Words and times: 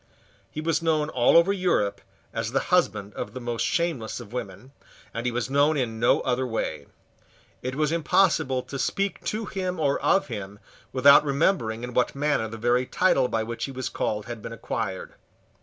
He 0.49 0.61
was 0.61 0.81
known 0.81 1.09
all 1.09 1.37
over 1.37 1.53
Europe 1.53 2.01
as 2.33 2.53
the 2.53 2.59
husband 2.73 3.13
of 3.13 3.33
the 3.35 3.39
most 3.39 3.63
shameless 3.63 4.19
of 4.19 4.33
women; 4.33 4.71
and 5.13 5.27
he 5.27 5.31
was 5.31 5.47
known 5.47 5.77
in 5.77 5.99
no 5.99 6.21
other 6.21 6.47
way. 6.47 6.87
It 7.61 7.75
was 7.75 7.91
impossible 7.91 8.63
to 8.63 8.79
speak 8.79 9.23
to 9.25 9.45
him 9.45 9.79
or 9.79 9.99
of 9.99 10.25
him 10.25 10.57
without 10.91 11.23
remembering 11.23 11.83
in 11.83 11.93
what 11.93 12.15
manner 12.15 12.47
the 12.47 12.57
very 12.57 12.87
title 12.87 13.27
by 13.27 13.43
which 13.43 13.65
he 13.65 13.71
was 13.71 13.89
called 13.89 14.25
had 14.25 14.41
been 14.41 14.53
acquired. 14.53 15.13